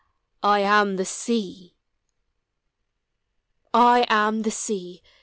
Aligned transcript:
I 0.41 0.61
am 0.61 0.95
the 0.95 1.05
Sea! 1.05 1.75
I 3.71 4.07
am 4.09 4.41
the 4.41 4.49
Sea. 4.49 5.03